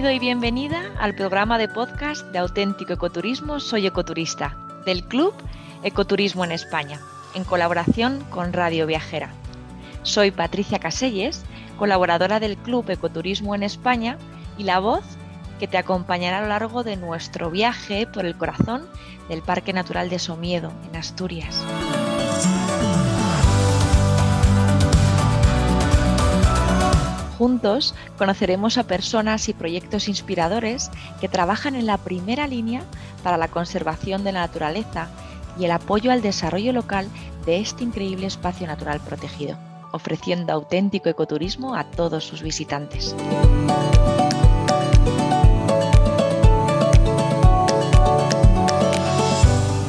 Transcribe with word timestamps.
Bienvenido 0.00 0.16
y 0.16 0.26
bienvenida 0.26 0.90
al 0.98 1.14
programa 1.14 1.58
de 1.58 1.68
podcast 1.68 2.24
de 2.28 2.38
auténtico 2.38 2.94
ecoturismo 2.94 3.60
Soy 3.60 3.86
Ecoturista, 3.86 4.56
del 4.86 5.04
Club 5.04 5.34
Ecoturismo 5.82 6.42
en 6.42 6.52
España, 6.52 6.98
en 7.34 7.44
colaboración 7.44 8.24
con 8.30 8.54
Radio 8.54 8.86
Viajera. 8.86 9.34
Soy 10.02 10.30
Patricia 10.30 10.78
Caselles, 10.78 11.44
colaboradora 11.76 12.40
del 12.40 12.56
Club 12.56 12.88
Ecoturismo 12.88 13.54
en 13.54 13.62
España 13.62 14.16
y 14.56 14.62
la 14.64 14.78
voz 14.78 15.04
que 15.58 15.68
te 15.68 15.76
acompañará 15.76 16.38
a 16.38 16.42
lo 16.42 16.48
largo 16.48 16.82
de 16.82 16.96
nuestro 16.96 17.50
viaje 17.50 18.06
por 18.06 18.24
el 18.24 18.38
corazón 18.38 18.86
del 19.28 19.42
Parque 19.42 19.74
Natural 19.74 20.08
de 20.08 20.18
Somiedo, 20.18 20.72
en 20.88 20.96
Asturias. 20.96 21.62
Juntos 27.40 27.94
conoceremos 28.18 28.76
a 28.76 28.82
personas 28.82 29.48
y 29.48 29.54
proyectos 29.54 30.08
inspiradores 30.08 30.90
que 31.22 31.28
trabajan 31.30 31.74
en 31.74 31.86
la 31.86 31.96
primera 31.96 32.46
línea 32.46 32.82
para 33.24 33.38
la 33.38 33.48
conservación 33.48 34.24
de 34.24 34.32
la 34.32 34.40
naturaleza 34.40 35.08
y 35.58 35.64
el 35.64 35.70
apoyo 35.70 36.12
al 36.12 36.20
desarrollo 36.20 36.74
local 36.74 37.08
de 37.46 37.60
este 37.60 37.82
increíble 37.82 38.26
espacio 38.26 38.66
natural 38.66 39.00
protegido, 39.00 39.56
ofreciendo 39.90 40.52
auténtico 40.52 41.08
ecoturismo 41.08 41.74
a 41.74 41.84
todos 41.84 42.24
sus 42.24 42.42
visitantes. 42.42 43.16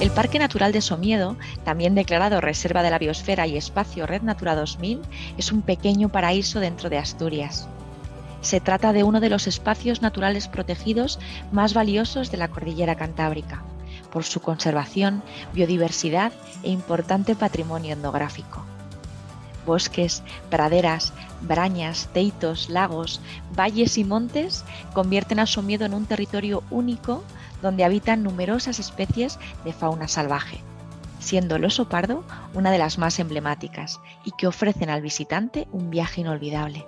El 0.01 0.09
Parque 0.09 0.39
Natural 0.39 0.71
de 0.71 0.81
Somiedo, 0.81 1.37
también 1.63 1.93
declarado 1.93 2.41
Reserva 2.41 2.81
de 2.81 2.89
la 2.89 2.97
Biosfera 2.97 3.45
y 3.45 3.55
Espacio 3.55 4.07
Red 4.07 4.23
Natura 4.23 4.55
2000, 4.55 4.99
es 5.37 5.51
un 5.51 5.61
pequeño 5.61 6.09
paraíso 6.09 6.59
dentro 6.59 6.89
de 6.89 6.97
Asturias. 6.97 7.67
Se 8.41 8.59
trata 8.59 8.93
de 8.93 9.03
uno 9.03 9.19
de 9.19 9.29
los 9.29 9.45
espacios 9.45 10.01
naturales 10.01 10.47
protegidos 10.47 11.19
más 11.51 11.75
valiosos 11.75 12.31
de 12.31 12.37
la 12.37 12.47
cordillera 12.47 12.95
cantábrica, 12.95 13.61
por 14.11 14.23
su 14.23 14.39
conservación, 14.39 15.21
biodiversidad 15.53 16.31
e 16.63 16.71
importante 16.71 17.35
patrimonio 17.35 17.93
etnográfico. 17.93 18.65
Bosques, 19.67 20.23
praderas, 20.49 21.13
brañas, 21.41 22.09
teitos, 22.11 22.71
lagos, 22.71 23.21
valles 23.55 23.99
y 23.99 24.03
montes 24.03 24.65
convierten 24.93 25.37
a 25.39 25.45
Somiedo 25.45 25.85
en 25.85 25.93
un 25.93 26.07
territorio 26.07 26.63
único 26.71 27.23
donde 27.61 27.83
habitan 27.83 28.23
numerosas 28.23 28.79
especies 28.79 29.39
de 29.63 29.73
fauna 29.73 30.07
salvaje, 30.07 30.61
siendo 31.19 31.55
el 31.55 31.65
oso 31.65 31.87
pardo 31.87 32.23
una 32.53 32.71
de 32.71 32.77
las 32.77 32.97
más 32.97 33.19
emblemáticas 33.19 33.99
y 34.25 34.31
que 34.31 34.47
ofrecen 34.47 34.89
al 34.89 35.01
visitante 35.01 35.67
un 35.71 35.89
viaje 35.89 36.21
inolvidable. 36.21 36.85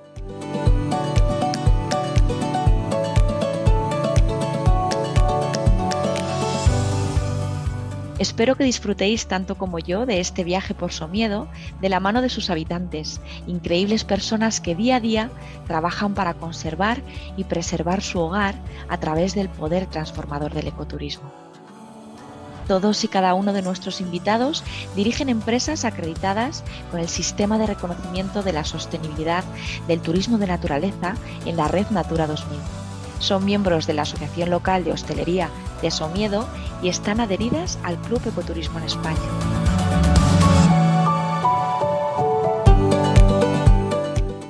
Espero 8.23 8.55
que 8.55 8.63
disfrutéis 8.63 9.27
tanto 9.27 9.57
como 9.57 9.79
yo 9.79 10.05
de 10.05 10.21
este 10.21 10.45
viaje 10.45 10.73
por 10.73 10.93
Somiedo 10.93 11.49
de 11.81 11.89
la 11.89 11.99
mano 11.99 12.21
de 12.21 12.29
sus 12.29 12.49
habitantes, 12.49 13.19
increíbles 13.47 14.05
personas 14.05 14.61
que 14.61 14.75
día 14.75 14.95
a 14.95 14.99
día 15.01 15.29
trabajan 15.67 16.13
para 16.13 16.33
conservar 16.33 17.01
y 17.35 17.43
preservar 17.43 18.01
su 18.01 18.21
hogar 18.21 18.55
a 18.87 18.97
través 18.97 19.35
del 19.35 19.49
poder 19.49 19.87
transformador 19.87 20.53
del 20.53 20.67
ecoturismo. 20.67 21.33
Todos 22.65 23.03
y 23.03 23.09
cada 23.09 23.33
uno 23.33 23.51
de 23.51 23.61
nuestros 23.61 23.99
invitados 23.99 24.63
dirigen 24.95 25.27
empresas 25.27 25.83
acreditadas 25.83 26.63
con 26.91 27.01
el 27.01 27.09
sistema 27.09 27.57
de 27.57 27.67
reconocimiento 27.67 28.41
de 28.41 28.53
la 28.53 28.63
sostenibilidad 28.63 29.43
del 29.89 29.99
turismo 29.99 30.37
de 30.37 30.47
naturaleza 30.47 31.15
en 31.45 31.57
la 31.57 31.67
red 31.67 31.87
Natura 31.89 32.25
2000 32.25 32.82
son 33.23 33.45
miembros 33.45 33.87
de 33.87 33.93
la 33.93 34.01
Asociación 34.01 34.49
Local 34.49 34.83
de 34.83 34.91
Hostelería 34.91 35.49
de 35.81 35.91
Somiedo 35.91 36.47
y 36.81 36.89
están 36.89 37.21
adheridas 37.21 37.79
al 37.83 37.97
Club 38.01 38.21
Ecoturismo 38.27 38.79
en 38.79 38.85
España. 38.85 39.17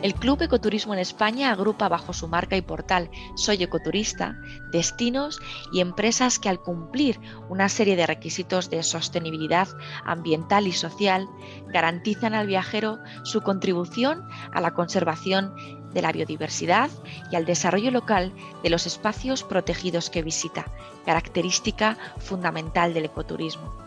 El 0.01 0.15
Club 0.15 0.41
Ecoturismo 0.41 0.93
en 0.93 0.99
España 0.99 1.51
agrupa 1.51 1.87
bajo 1.87 2.11
su 2.11 2.27
marca 2.27 2.57
y 2.57 2.61
portal 2.61 3.09
Soy 3.35 3.63
Ecoturista 3.63 4.35
destinos 4.71 5.39
y 5.71 5.79
empresas 5.79 6.39
que 6.39 6.49
al 6.49 6.59
cumplir 6.59 7.21
una 7.47 7.69
serie 7.69 7.95
de 7.95 8.05
requisitos 8.05 8.69
de 8.69 8.83
sostenibilidad 8.83 9.69
ambiental 10.03 10.67
y 10.67 10.73
social 10.73 11.29
garantizan 11.67 12.33
al 12.33 12.47
viajero 12.47 12.99
su 13.23 13.41
contribución 13.41 14.27
a 14.51 14.59
la 14.59 14.73
conservación 14.73 15.53
de 15.93 16.01
la 16.01 16.11
biodiversidad 16.11 16.89
y 17.31 17.35
al 17.35 17.45
desarrollo 17.45 17.91
local 17.91 18.31
de 18.63 18.69
los 18.69 18.85
espacios 18.85 19.43
protegidos 19.43 20.09
que 20.09 20.23
visita, 20.23 20.65
característica 21.05 21.97
fundamental 22.17 22.93
del 22.93 23.05
ecoturismo. 23.05 23.83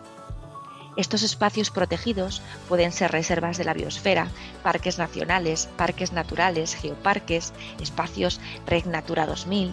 Estos 0.97 1.23
espacios 1.23 1.71
protegidos 1.71 2.41
pueden 2.69 2.91
ser 2.91 3.13
reservas 3.13 3.59
de 3.59 3.65
la 3.65 3.75
biosfera, 3.75 4.29
parques 4.63 4.99
nacionales, 4.99 5.69
parques 5.77 6.13
naturales, 6.13 6.75
geoparques, 6.75 7.53
espacios 7.83 8.41
Red 8.67 8.87
Natura 8.87 9.27
2000. 9.27 9.73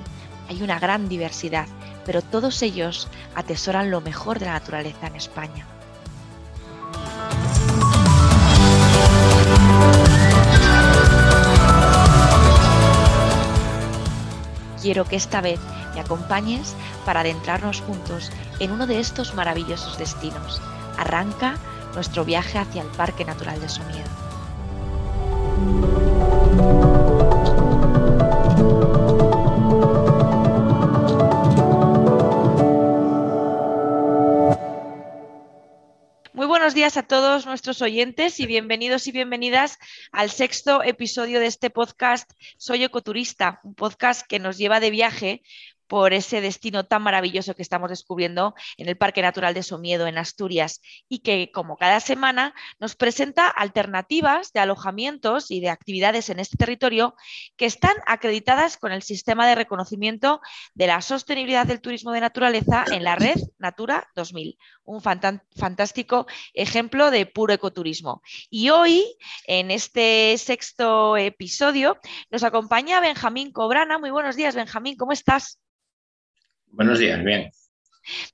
Hay 0.50 0.62
una 0.62 0.80
gran 0.80 1.08
diversidad, 1.08 1.68
pero 2.06 2.22
todos 2.22 2.62
ellos 2.62 3.08
atesoran 3.36 3.90
lo 3.90 4.02
mejor 4.02 4.40
de 4.40 4.48
la 4.48 4.54
naturaleza 4.54 5.08
en 5.08 5.16
España. 5.16 5.66
Quiero 14.94 15.09
que 15.09 15.16
esta 15.16 15.42
vez 15.42 15.59
me 15.96 16.02
acompañes 16.02 16.76
para 17.04 17.22
adentrarnos 17.22 17.81
juntos 17.81 18.31
en 18.59 18.72
uno 18.72 18.86
de 18.86 19.00
estos 19.00 19.34
maravillosos 19.34 19.98
destinos. 19.98 20.62
Arranca 21.00 21.56
nuestro 21.96 22.24
viaje 22.24 22.59
hacia 22.59 22.84
el 22.84 22.90
Parque 22.90 23.26
Natural 23.26 23.59
de 23.59 23.70
Somiedo. 23.70 24.12
Buenos 36.63 36.75
días 36.75 36.96
a 36.96 37.03
todos 37.03 37.46
nuestros 37.46 37.81
oyentes 37.81 38.40
y 38.40 38.46
bienvenidos 38.46 39.06
y 39.07 39.12
bienvenidas 39.12 39.79
al 40.13 40.29
sexto 40.29 40.81
episodio 40.81 41.41
de 41.41 41.47
este 41.47 41.69
podcast 41.69 42.31
Soy 42.56 42.85
Ecoturista, 42.85 43.59
un 43.66 43.75
podcast 43.75 44.25
que 44.25 44.40
nos 44.40 44.57
lleva 44.57 44.79
de 44.79 44.90
viaje 44.90 45.44
por 45.88 46.14
ese 46.14 46.42
destino 46.42 46.86
tan 46.86 47.02
maravilloso 47.02 47.56
que 47.56 47.62
estamos 47.62 47.90
descubriendo 47.90 48.56
en 48.78 48.90
el 48.90 48.98
Parque 48.98 49.22
Natural 49.22 49.54
de 49.54 49.64
Somiedo, 49.64 50.08
en 50.08 50.18
Asturias, 50.18 50.82
y 51.10 51.20
que, 51.20 51.52
como 51.52 51.78
cada 51.78 52.00
semana, 52.00 52.54
nos 52.80 52.96
presenta 52.96 53.48
alternativas 53.48 54.52
de 54.54 54.60
alojamientos 54.60 55.52
y 55.52 55.60
de 55.60 55.70
actividades 55.70 56.30
en 56.30 56.40
este 56.40 56.58
territorio 56.58 57.16
que 57.58 57.66
están 57.66 57.96
acreditadas 58.06 58.78
con 58.78 58.92
el 58.92 59.04
sistema 59.04 59.48
de 59.48 59.56
reconocimiento 59.56 60.42
de 60.74 60.88
la 60.88 61.02
sostenibilidad 61.02 61.66
del 61.66 61.82
turismo 61.82 62.12
de 62.12 62.22
naturaleza 62.22 62.86
en 62.92 63.04
la 63.04 63.16
red 63.16 63.36
Natura 63.58 64.08
2000, 64.16 64.58
un 64.84 65.02
fantástico 65.02 66.26
ejemplo 66.54 67.12
de 67.12 67.26
puro 67.26 67.54
ecoturismo. 67.54 68.22
Y 68.50 68.70
hoy, 68.70 69.04
en 69.48 69.72
este 69.72 70.38
sexto 70.38 71.18
episodio, 71.18 71.98
nos 72.30 72.44
acompaña 72.44 73.00
Benjamín 73.00 73.52
Cobrana. 73.52 73.98
Muy 73.98 74.12
buenos 74.12 74.36
días, 74.36 74.56
Benjamín, 74.56 74.96
¿cómo 74.96 75.12
estás? 75.12 75.60
Buenos 76.73 76.97
días, 77.00 77.23
bien. 77.23 77.51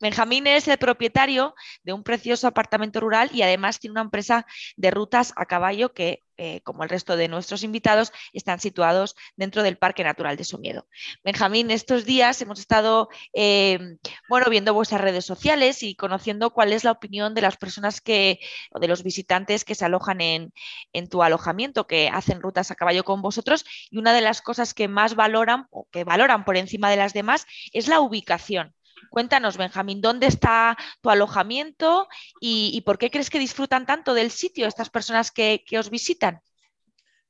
Benjamín 0.01 0.47
es 0.47 0.67
el 0.67 0.77
propietario 0.77 1.55
de 1.83 1.93
un 1.93 2.03
precioso 2.03 2.47
apartamento 2.47 2.99
rural 2.99 3.29
y 3.33 3.41
además 3.41 3.79
tiene 3.79 3.93
una 3.93 4.01
empresa 4.01 4.45
de 4.75 4.91
rutas 4.91 5.33
a 5.35 5.45
caballo 5.45 5.93
que, 5.93 6.23
eh, 6.37 6.61
como 6.61 6.83
el 6.83 6.89
resto 6.89 7.17
de 7.17 7.27
nuestros 7.27 7.63
invitados, 7.63 8.11
están 8.33 8.59
situados 8.59 9.15
dentro 9.35 9.63
del 9.63 9.77
Parque 9.77 10.03
Natural 10.03 10.37
de 10.37 10.43
Somiedo. 10.43 10.87
Benjamín, 11.23 11.71
estos 11.71 12.05
días 12.05 12.41
hemos 12.41 12.59
estado 12.59 13.09
eh, 13.33 13.97
bueno, 14.27 14.49
viendo 14.49 14.73
vuestras 14.73 15.01
redes 15.01 15.25
sociales 15.25 15.83
y 15.83 15.95
conociendo 15.95 16.51
cuál 16.51 16.73
es 16.73 16.83
la 16.83 16.91
opinión 16.91 17.33
de 17.33 17.41
las 17.41 17.57
personas 17.57 18.01
que, 18.01 18.39
o 18.71 18.79
de 18.79 18.87
los 18.87 19.03
visitantes 19.03 19.65
que 19.65 19.75
se 19.75 19.85
alojan 19.85 20.21
en, 20.21 20.53
en 20.93 21.09
tu 21.09 21.23
alojamiento, 21.23 21.87
que 21.87 22.09
hacen 22.09 22.41
rutas 22.41 22.71
a 22.71 22.75
caballo 22.75 23.03
con 23.03 23.21
vosotros. 23.21 23.65
Y 23.89 23.97
una 23.97 24.13
de 24.13 24.21
las 24.21 24.41
cosas 24.41 24.73
que 24.73 24.87
más 24.87 25.15
valoran 25.15 25.67
o 25.71 25.87
que 25.91 26.03
valoran 26.03 26.45
por 26.45 26.57
encima 26.57 26.89
de 26.89 26.97
las 26.97 27.13
demás 27.13 27.45
es 27.73 27.87
la 27.87 27.99
ubicación. 27.99 28.73
Cuéntanos, 29.09 29.57
Benjamín, 29.57 30.01
¿dónde 30.01 30.27
está 30.27 30.77
tu 31.01 31.09
alojamiento 31.09 32.07
y, 32.39 32.81
por 32.85 32.97
qué 32.97 33.09
crees 33.09 33.29
que 33.29 33.39
disfrutan 33.39 33.85
tanto 33.85 34.13
del 34.13 34.31
sitio 34.31 34.67
estas 34.67 34.89
personas 34.89 35.31
que, 35.31 35.63
os 35.77 35.89
visitan? 35.89 36.39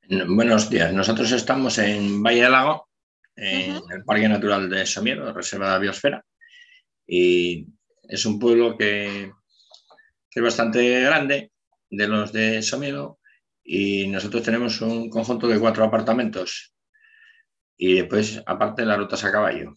Buenos 0.08 0.68
días. 0.68 0.92
Nosotros 0.92 1.32
estamos 1.32 1.78
en 1.78 2.22
Valle 2.22 2.42
del 2.42 2.52
Lago, 2.52 2.88
en 3.36 3.76
el 3.90 4.04
Parque 4.04 4.28
Natural 4.28 4.68
de 4.68 4.84
Somiedo, 4.84 5.32
Reserva 5.32 5.66
de 5.66 5.72
la 5.72 5.78
Biosfera. 5.78 6.24
Y 7.06 7.66
es 8.02 8.26
un 8.26 8.38
pueblo 8.38 8.76
que, 8.76 9.32
es 10.30 10.42
bastante 10.42 11.00
grande, 11.02 11.52
de 11.88 12.08
los 12.08 12.32
de 12.32 12.62
Somiedo, 12.62 13.18
y 13.64 14.06
nosotros 14.08 14.42
tenemos 14.42 14.80
un 14.80 15.08
conjunto 15.08 15.46
de 15.48 15.58
cuatro 15.58 15.84
apartamentos. 15.84 16.74
Y 17.76 17.94
después, 17.94 18.42
aparte, 18.44 18.84
las 18.84 18.98
rutas 18.98 19.24
a 19.24 19.32
caballo 19.32 19.74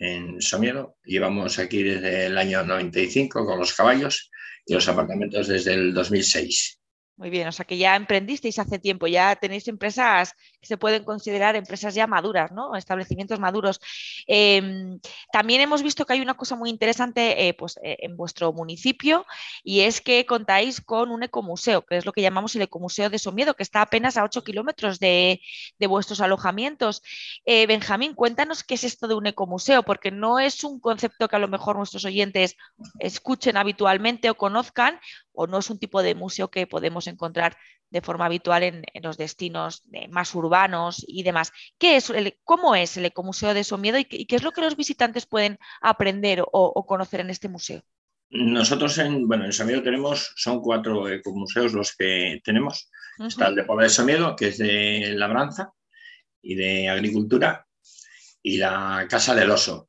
en 0.00 0.40
Somiedo. 0.40 0.96
Llevamos 1.04 1.58
aquí 1.58 1.82
desde 1.82 2.26
el 2.26 2.38
año 2.38 2.64
95 2.64 3.44
con 3.44 3.58
los 3.58 3.74
caballos 3.74 4.30
y 4.66 4.74
los 4.74 4.88
apartamentos 4.88 5.46
desde 5.46 5.74
el 5.74 5.94
2006. 5.94 6.80
Muy 7.16 7.28
bien, 7.28 7.46
o 7.46 7.52
sea 7.52 7.66
que 7.66 7.76
ya 7.76 7.96
emprendisteis 7.96 8.58
hace 8.58 8.78
tiempo, 8.78 9.06
ya 9.06 9.36
tenéis 9.36 9.68
empresas 9.68 10.34
se 10.62 10.76
pueden 10.76 11.04
considerar 11.04 11.56
empresas 11.56 11.94
ya 11.94 12.06
maduras, 12.06 12.52
¿no? 12.52 12.76
Establecimientos 12.76 13.40
maduros. 13.40 13.80
Em, 14.26 15.00
también 15.32 15.60
hemos 15.60 15.82
visto 15.82 16.04
que 16.04 16.12
hay 16.14 16.20
una 16.20 16.34
cosa 16.34 16.56
muy 16.56 16.70
interesante 16.70 17.48
eh, 17.48 17.54
pues, 17.54 17.78
eh, 17.82 17.96
en 18.00 18.16
vuestro 18.16 18.52
municipio 18.52 19.26
y 19.64 19.80
es 19.80 20.00
que 20.00 20.26
contáis 20.26 20.80
con 20.80 21.10
un 21.10 21.22
ecomuseo, 21.22 21.84
que 21.86 21.96
es 21.96 22.04
lo 22.06 22.12
que 22.12 22.22
llamamos 22.22 22.54
el 22.56 22.62
ecomuseo 22.62 23.08
de 23.10 23.18
Somiedo, 23.18 23.54
que 23.54 23.62
está 23.62 23.82
apenas 23.82 24.16
a 24.16 24.24
8 24.24 24.44
kilómetros 24.44 24.98
de, 24.98 25.40
de, 25.78 25.86
vuestros 25.86 26.20
alojamientos. 26.20 27.02
Eh, 27.44 27.66
Benjamín, 27.66 28.14
cuéntanos 28.14 28.62
qué 28.62 28.74
es 28.74 28.84
esto 28.84 29.08
de 29.08 29.14
un 29.14 29.26
ecomuseo, 29.26 29.82
porque 29.82 30.10
no 30.10 30.38
es 30.38 30.62
un 30.64 30.78
concepto 30.80 31.28
que 31.28 31.36
a 31.36 31.38
lo 31.38 31.48
mejor 31.48 31.76
nuestros 31.76 32.04
oyentes 32.04 32.56
escuchen 32.98 33.56
habitualmente 33.56 34.30
o 34.30 34.36
conozcan, 34.36 35.00
o 35.32 35.46
no 35.46 35.58
es 35.58 35.70
un 35.70 35.78
tipo 35.78 36.02
de 36.02 36.14
museo 36.14 36.50
que 36.50 36.66
podemos 36.66 37.06
encontrar 37.06 37.56
de 37.90 38.00
forma 38.00 38.26
habitual 38.26 38.62
en, 38.62 38.84
los 39.02 39.16
destinos 39.16 39.82
más 40.08 40.34
urbanos 40.34 41.04
y 41.06 41.22
demás. 41.22 41.52
¿Qué 41.78 41.96
es 41.96 42.12
¿Cómo 42.44 42.74
es 42.74 42.96
el 42.96 43.06
Ecomuseo 43.06 43.54
de 43.54 43.64
Somiedo 43.64 43.98
y 43.98 44.04
qué, 44.04 44.36
es 44.36 44.42
lo 44.42 44.52
que 44.52 44.60
los 44.60 44.76
visitantes 44.76 45.26
pueden 45.26 45.58
aprender 45.80 46.44
o, 46.52 46.86
conocer 46.86 47.20
en 47.20 47.30
este 47.30 47.48
museo? 47.48 47.82
Nosotros 48.30 48.96
en, 48.98 49.26
bueno, 49.26 49.44
en 49.44 49.52
Somiedo 49.52 49.82
tenemos, 49.82 50.32
son 50.36 50.60
cuatro 50.60 51.08
ecomuseos 51.08 51.72
los 51.72 51.96
que 51.96 52.40
tenemos. 52.44 52.88
Está 53.18 53.48
el 53.48 53.56
de 53.56 53.64
Puebla 53.64 53.84
de 53.84 53.90
Somiedo, 53.90 54.36
que 54.36 54.48
es 54.48 54.58
de 54.58 55.14
labranza 55.16 55.72
y 56.40 56.54
de 56.54 56.88
agricultura, 56.88 57.66
y 58.42 58.56
la 58.56 59.06
Casa 59.10 59.34
del 59.34 59.50
Oso. 59.50 59.88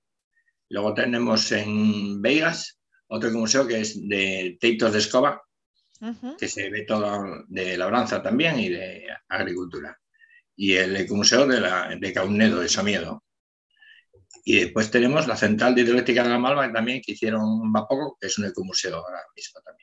Luego 0.70 0.94
tenemos 0.94 1.52
en 1.52 2.22
Vegas 2.22 2.80
otro 3.08 3.30
museo 3.32 3.68
que 3.68 3.82
es 3.82 4.08
de 4.08 4.58
Teitos 4.60 4.94
de 4.94 5.00
Escoba, 5.00 5.44
que 6.38 6.48
se 6.48 6.70
ve 6.70 6.84
todo 6.84 7.44
de 7.48 7.78
labranza 7.78 8.22
también 8.22 8.60
y 8.60 8.70
de 8.70 9.08
agricultura. 9.28 9.98
Y 10.56 10.74
el 10.74 10.96
ecomuseo 10.96 11.48
de, 11.48 11.60
la, 11.60 11.96
de 11.96 12.14
Caunedo, 12.14 12.60
de 12.60 12.70
Somiedo. 12.70 13.24
Y 14.44 14.60
después 14.60 14.90
tenemos 14.90 15.28
la 15.28 15.36
central 15.36 15.76
de 15.76 15.82
hidroeléctrica 15.82 16.24
de 16.24 16.30
la 16.30 16.40
Malva, 16.40 16.72
también 16.72 17.02
que 17.06 17.12
hicieron 17.12 17.44
un 17.44 17.72
poco, 17.72 18.18
que 18.20 18.28
es 18.28 18.38
un 18.38 18.46
ecomuseo 18.46 18.96
ahora 18.96 19.22
mismo 19.36 19.62
también. 19.62 19.81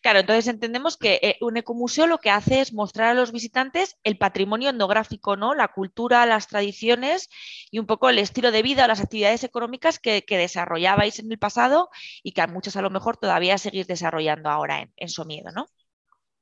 Claro, 0.00 0.20
entonces 0.20 0.46
entendemos 0.48 0.96
que 0.96 1.20
eh, 1.22 1.36
un 1.40 1.56
ecomuseo 1.56 2.06
lo 2.06 2.18
que 2.18 2.30
hace 2.30 2.60
es 2.60 2.72
mostrar 2.72 3.10
a 3.10 3.14
los 3.14 3.32
visitantes 3.32 3.96
el 4.04 4.16
patrimonio 4.16 4.70
etnográfico, 4.70 5.36
¿no? 5.36 5.54
La 5.54 5.68
cultura, 5.68 6.26
las 6.26 6.48
tradiciones 6.48 7.28
y 7.70 7.78
un 7.78 7.86
poco 7.86 8.08
el 8.08 8.18
estilo 8.18 8.50
de 8.50 8.62
vida, 8.62 8.86
las 8.86 9.00
actividades 9.00 9.44
económicas 9.44 9.98
que, 9.98 10.24
desarrollabais 10.28 11.18
en 11.18 11.30
el 11.30 11.38
pasado 11.38 11.90
y 12.22 12.32
que 12.32 12.40
a 12.40 12.46
muchos 12.46 12.76
a 12.76 12.82
lo 12.82 12.90
mejor 12.90 13.16
todavía 13.16 13.58
seguís 13.58 13.86
desarrollando 13.86 14.48
ahora 14.48 14.88
en, 14.96 15.08
Somiedo, 15.08 15.50
¿no? 15.50 15.66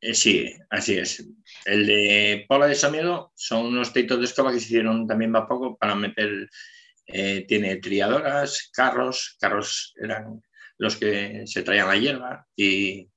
Eh, 0.00 0.14
sí, 0.14 0.52
así 0.70 0.98
es. 0.98 1.26
El 1.64 1.86
de 1.86 2.44
Paula 2.48 2.66
de 2.66 2.74
Somiedo 2.74 3.32
son 3.34 3.66
unos 3.66 3.92
teitos 3.92 4.18
de 4.18 4.26
escoba 4.26 4.52
que 4.52 4.60
se 4.60 4.66
hicieron 4.66 5.06
también 5.06 5.34
va 5.34 5.48
poco 5.48 5.76
para 5.76 5.94
meter, 5.94 6.48
eh, 7.06 7.44
tiene 7.48 7.76
triadoras, 7.76 8.70
carros, 8.72 9.36
carros 9.40 9.94
eran 9.96 10.42
los 10.78 10.96
que 10.96 11.42
se 11.46 11.62
traían 11.62 11.88
la 11.88 11.96
hierba 11.96 12.46
y 12.56 13.08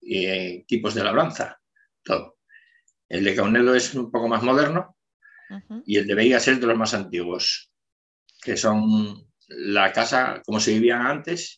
y 0.00 0.26
equipos 0.26 0.94
de 0.94 1.04
labranza, 1.04 1.60
todo. 2.02 2.38
El 3.08 3.24
de 3.24 3.34
Caunedo 3.34 3.74
es 3.74 3.94
un 3.94 4.10
poco 4.10 4.28
más 4.28 4.42
moderno 4.42 4.96
y 5.86 5.96
el 5.96 6.06
de 6.06 6.14
Vegas 6.14 6.46
es 6.48 6.60
de 6.60 6.66
los 6.66 6.76
más 6.76 6.94
antiguos, 6.94 7.70
que 8.42 8.56
son 8.56 9.28
la 9.48 9.92
casa 9.92 10.42
como 10.44 10.60
se 10.60 10.74
vivía 10.74 11.00
antes, 11.00 11.57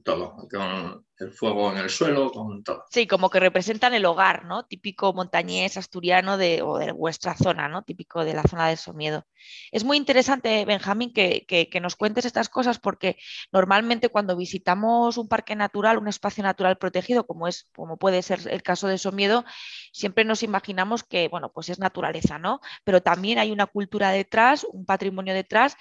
todo, 0.00 0.48
con 0.50 1.04
el 1.18 1.32
fuego 1.32 1.70
en 1.70 1.78
el 1.78 1.90
suelo, 1.90 2.30
con 2.30 2.62
todo. 2.64 2.84
Sí, 2.90 3.06
como 3.06 3.30
que 3.30 3.40
representan 3.40 3.94
el 3.94 4.04
hogar, 4.04 4.44
¿no? 4.44 4.64
Típico 4.64 5.12
montañés 5.12 5.76
asturiano 5.76 6.36
de, 6.36 6.62
o 6.62 6.78
de 6.78 6.92
vuestra 6.92 7.34
zona, 7.36 7.68
¿no? 7.68 7.82
Típico 7.82 8.24
de 8.24 8.34
la 8.34 8.42
zona 8.42 8.68
de 8.68 8.76
Somiedo. 8.76 9.26
Es 9.70 9.84
muy 9.84 9.96
interesante, 9.96 10.64
Benjamín, 10.64 11.12
que, 11.12 11.68
nos 11.80 11.96
cuentes 11.96 12.24
estas 12.24 12.48
cosas 12.48 12.78
porque 12.78 13.16
normalmente 13.50 14.08
cuando 14.08 14.36
visitamos 14.36 15.18
un 15.18 15.28
parque 15.28 15.56
natural, 15.56 15.98
un 15.98 16.08
espacio 16.08 16.42
natural 16.42 16.78
protegido, 16.78 17.26
como, 17.26 17.48
es, 17.48 17.68
como 17.74 17.96
puede 17.96 18.22
ser 18.22 18.40
el 18.48 18.62
caso 18.62 18.88
de 18.88 18.98
Somiedo, 18.98 19.44
siempre 19.92 20.24
nos 20.24 20.42
imaginamos 20.42 21.02
que, 21.02 21.28
bueno, 21.28 21.50
pues 21.52 21.68
es 21.68 21.78
naturaleza, 21.78 22.38
¿no? 22.38 22.60
Pero 22.84 23.02
también 23.02 23.38
hay 23.38 23.50
una 23.50 23.66
cultura 23.66 24.10
detrás, 24.10 24.64
un 24.70 24.84
patrimonio 24.84 25.34
detrás 25.34 25.76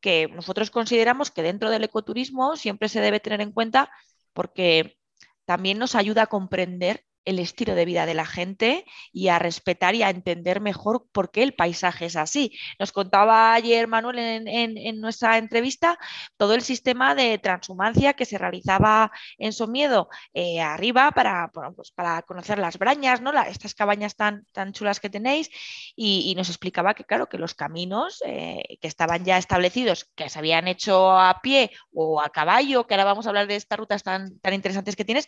que 0.00 0.28
nosotros 0.28 0.70
consideramos 0.70 1.30
que 1.30 1.42
dentro 1.42 1.70
del 1.70 1.84
ecoturismo 1.84 2.56
siempre 2.56 2.88
se 2.88 3.00
debe 3.00 3.20
tener 3.20 3.40
en 3.40 3.52
cuenta 3.52 3.90
porque 4.32 4.98
también 5.44 5.78
nos 5.78 5.94
ayuda 5.94 6.22
a 6.22 6.26
comprender 6.26 7.04
el 7.26 7.40
estilo 7.40 7.74
de 7.74 7.84
vida 7.84 8.06
de 8.06 8.14
la 8.14 8.24
gente 8.24 8.86
y 9.12 9.28
a 9.28 9.38
respetar 9.38 9.94
y 9.94 10.02
a 10.02 10.10
entender 10.10 10.60
mejor 10.60 11.06
por 11.12 11.30
qué 11.30 11.42
el 11.42 11.54
paisaje 11.54 12.06
es 12.06 12.16
así. 12.16 12.56
Nos 12.78 12.92
contaba 12.92 13.52
ayer 13.52 13.88
Manuel 13.88 14.18
en, 14.18 15.00
nuestra 15.00 15.36
entrevista 15.36 15.98
todo 16.36 16.54
el 16.54 16.62
sistema 16.62 17.14
de 17.14 17.38
transhumancia 17.38 18.14
que 18.14 18.24
se 18.24 18.38
realizaba 18.38 19.10
en 19.38 19.52
Somiedo 19.52 20.08
eh, 20.32 20.60
arriba 20.60 21.10
para, 21.10 21.50
pues 21.74 21.90
para 21.90 22.22
conocer 22.22 22.58
las 22.58 22.78
brañas, 22.78 23.20
¿no? 23.20 23.32
estas 23.42 23.74
cabañas 23.74 24.16
tan, 24.16 24.46
tan 24.52 24.72
chulas 24.72 25.00
que 25.00 25.10
tenéis 25.10 25.50
y, 25.94 26.34
nos 26.36 26.48
explicaba 26.50 26.92
que 26.92 27.04
claro 27.04 27.28
que 27.28 27.38
los 27.38 27.54
caminos 27.54 28.22
eh, 28.26 28.62
que 28.80 28.88
estaban 28.88 29.24
ya 29.24 29.38
establecidos, 29.38 30.04
que 30.14 30.28
se 30.28 30.38
habían 30.38 30.68
hecho 30.68 31.18
a 31.18 31.40
pie 31.40 31.70
o 31.92 32.20
a 32.20 32.28
caballo, 32.28 32.86
que 32.86 32.94
ahora 32.94 33.04
vamos 33.04 33.26
a 33.26 33.30
hablar 33.30 33.46
de 33.46 33.56
estas 33.56 33.78
rutas 33.78 34.02
tan, 34.02 34.38
tan 34.40 34.52
interesantes 34.52 34.96
que 34.96 35.04
tienes, 35.04 35.26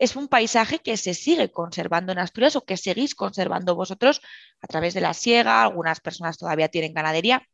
es 0.00 0.16
un 0.16 0.28
paisaje 0.28 0.78
que 0.78 0.96
se 0.96 1.14
sigue 1.14 1.52
conservando 1.52 2.10
en 2.10 2.18
Asturias 2.18 2.56
o 2.56 2.64
que 2.64 2.78
seguís 2.78 3.14
conservando 3.14 3.76
vosotros 3.76 4.22
a 4.60 4.66
través 4.66 4.94
de 4.94 5.02
la 5.02 5.12
siega, 5.14 5.62
algunas 5.62 6.00
personas 6.00 6.38
todavía 6.38 6.68
tienen 6.68 6.94
ganadería. 6.94 7.46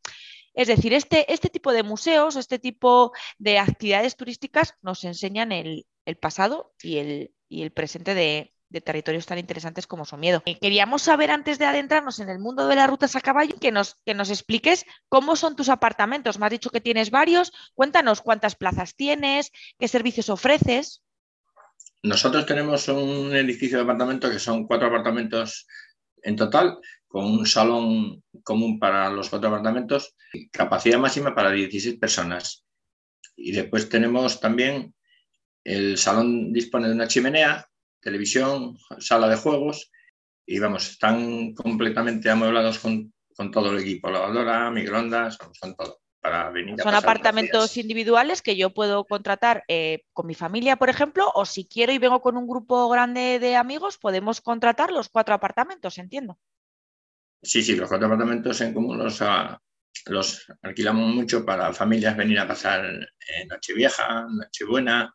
Es 0.53 0.69
decir, 0.69 0.93
este, 0.93 1.31
este 1.31 1.49
tipo 1.49 1.71
de 1.73 1.83
museos, 1.83 2.37
este 2.37 2.57
tipo 2.57 3.11
de 3.37 3.59
actividades 3.59 4.15
turísticas 4.15 4.73
nos 4.81 5.03
enseñan 5.03 5.51
el, 5.51 5.85
pasado 6.19 6.73
y 6.81 6.97
el, 6.97 7.31
el 7.49 7.71
presente 7.71 8.15
de, 8.15 8.53
territorios 8.83 9.25
tan 9.25 9.39
interesantes 9.39 9.85
como 9.85 10.05
Somiedo. 10.05 10.41
Queríamos 10.61 11.01
saber 11.01 11.31
antes 11.31 11.59
de 11.59 11.65
adentrarnos 11.65 12.19
en 12.19 12.29
el 12.29 12.39
mundo 12.39 12.67
de 12.67 12.75
las 12.75 12.89
rutas 12.89 13.15
a 13.15 13.21
caballo 13.21 13.55
que 13.59 13.71
nos, 13.71 13.95
que 14.05 14.13
nos 14.13 14.29
expliques 14.29 14.85
cómo 15.09 15.35
son 15.35 15.55
tus 15.55 15.69
apartamentos. 15.69 16.39
Me 16.39 16.45
has 16.45 16.51
dicho 16.51 16.69
que 16.69 16.81
tienes 16.81 17.11
varios. 17.11 17.51
Cuéntanos 17.75 18.21
cuántas 18.21 18.55
plazas 18.55 18.95
tienes, 18.95 19.51
qué 19.79 19.87
servicios 19.87 20.29
ofreces. 20.29 21.01
Nosotros 22.07 22.45
tenemos 22.45 22.87
un 22.87 23.35
edificio 23.35 23.77
de 23.77 23.83
apartamentos 23.83 24.31
que 24.31 24.39
son 24.39 24.65
cuatro 24.65 24.87
apartamentos 24.87 25.67
en 26.23 26.37
total, 26.37 26.77
con 27.05 27.25
un 27.25 27.45
salón 27.45 28.23
común 28.43 28.79
para 28.79 29.09
los 29.09 29.29
cuatro 29.29 29.49
apartamentos, 29.49 30.15
capacidad 30.51 30.99
máxima 30.99 31.35
para 31.35 31.51
16 31.51 31.97
personas. 31.97 32.63
Y 33.35 33.51
después 33.51 33.89
tenemos 33.89 34.39
también 34.39 34.95
el 35.65 35.97
salón 35.97 36.53
dispone 36.53 36.87
de 36.87 36.93
una 36.93 37.09
chimenea, 37.09 37.67
televisión, 37.99 38.77
sala 38.99 39.27
de 39.27 39.35
juegos 39.35 39.91
y 40.45 40.59
vamos, 40.59 40.89
están 40.89 41.53
completamente 41.55 42.29
amueblados 42.29 42.79
con, 42.79 43.13
todo 43.51 43.73
el 43.73 43.79
equipo, 43.79 44.09
lavadora, 44.09 44.71
microondas, 44.71 45.37
con 45.37 45.75
todo. 45.75 45.99
Son 46.81 46.95
apartamentos 46.95 47.77
individuales 47.77 48.41
que 48.41 48.55
yo 48.55 48.73
puedo 48.73 49.05
contratar 49.05 49.63
eh, 49.67 50.03
con 50.13 50.27
mi 50.27 50.35
familia, 50.35 50.75
por 50.75 50.89
ejemplo, 50.89 51.31
o 51.33 51.45
si 51.45 51.65
quiero 51.65 51.91
y 51.91 51.97
vengo 51.97 52.21
con 52.21 52.37
un 52.37 52.47
grupo 52.47 52.89
grande 52.89 53.39
de 53.39 53.55
amigos, 53.55 53.97
podemos 53.97 54.41
contratar 54.41 54.91
los 54.91 55.09
cuatro 55.09 55.35
apartamentos, 55.35 55.97
entiendo. 55.97 56.39
Sí, 57.41 57.61
sí, 57.61 57.75
los 57.75 57.87
cuatro 57.87 58.07
apartamentos 58.07 58.59
en 58.61 58.73
común 58.73 58.97
los, 58.97 59.21
ah, 59.21 59.61
los 60.05 60.45
alquilamos 60.61 61.13
mucho 61.13 61.45
para 61.45 61.73
familias 61.73 62.17
venir 62.17 62.39
a 62.39 62.47
pasar 62.47 62.85
en 62.85 63.47
Nochevieja, 63.47 64.25
Nochebuena 64.29 65.13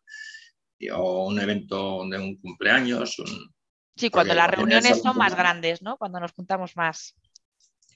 o 0.91 1.27
un 1.27 1.39
evento 1.39 2.07
de 2.09 2.17
un 2.17 2.37
cumpleaños. 2.39 3.21
Sí, 3.95 4.09
cuando 4.09 4.33
las 4.33 4.49
reuniones 4.49 5.01
son 5.01 5.17
más 5.17 5.35
grandes, 5.35 5.81
¿no? 5.81 5.97
Cuando 5.97 6.19
nos 6.19 6.31
juntamos 6.31 6.75
más. 6.75 7.15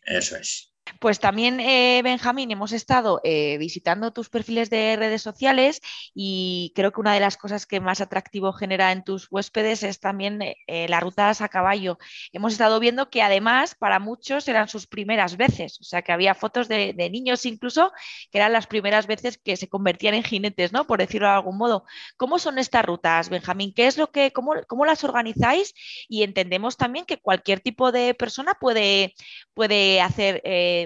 Eso 0.03 0.37
es. 0.37 0.73
Pues 0.99 1.19
también, 1.19 1.59
eh, 1.59 2.01
Benjamín, 2.03 2.51
hemos 2.51 2.71
estado 2.71 3.21
eh, 3.23 3.57
visitando 3.57 4.11
tus 4.11 4.29
perfiles 4.29 4.69
de 4.69 4.95
redes 4.95 5.21
sociales 5.21 5.81
y 6.13 6.71
creo 6.75 6.91
que 6.91 7.01
una 7.01 7.13
de 7.13 7.19
las 7.19 7.37
cosas 7.37 7.65
que 7.65 7.79
más 7.79 8.01
atractivo 8.01 8.53
genera 8.53 8.91
en 8.91 9.03
tus 9.03 9.27
huéspedes 9.29 9.83
es 9.83 9.99
también 9.99 10.41
eh, 10.41 10.87
las 10.89 11.01
rutas 11.03 11.41
a 11.41 11.49
caballo. 11.49 11.97
Hemos 12.31 12.53
estado 12.53 12.79
viendo 12.79 13.09
que 13.09 13.21
además 13.21 13.75
para 13.75 13.99
muchos 13.99 14.47
eran 14.47 14.67
sus 14.67 14.87
primeras 14.87 15.37
veces, 15.37 15.79
o 15.81 15.83
sea 15.83 16.01
que 16.01 16.11
había 16.11 16.33
fotos 16.33 16.67
de, 16.67 16.93
niños 17.11 17.45
incluso 17.45 17.91
que 18.31 18.39
eran 18.39 18.51
las 18.51 18.67
primeras 18.67 19.07
veces 19.07 19.37
que 19.37 19.55
se 19.55 19.69
convertían 19.69 20.13
en 20.13 20.23
jinetes, 20.23 20.73
¿no? 20.73 20.87
Por 20.87 20.99
decirlo 20.99 21.27
de 21.27 21.33
algún 21.33 21.57
modo. 21.57 21.85
¿Cómo 22.17 22.39
son 22.39 22.57
estas 22.59 22.83
rutas, 22.83 23.29
Benjamín? 23.29 23.73
¿Qué 23.73 23.87
es 23.87 23.97
lo 23.97 24.11
que, 24.11 24.31
cómo, 24.31 24.53
cómo 24.67 24.85
las 24.85 25.03
organizáis? 25.03 25.73
Y 26.09 26.23
entendemos 26.23 26.75
también 26.77 27.05
que 27.05 27.17
cualquier 27.17 27.59
tipo 27.61 27.91
de 27.91 28.13
persona 28.13 28.55
puede, 28.55 29.13
puede 29.53 30.01
hacer 30.01 30.41